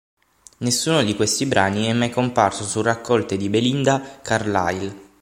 [0.61, 5.09] Nessuno di questi brani è mai comparso su raccolte di Belinda Carlisle.